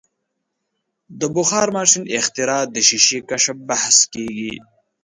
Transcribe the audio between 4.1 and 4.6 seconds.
کیږي.